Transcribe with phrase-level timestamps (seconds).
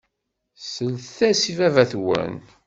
[0.73, 2.33] Sellet-as i baba-twen.